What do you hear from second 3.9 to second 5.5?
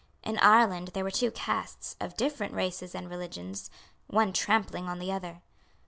one trampling on the other.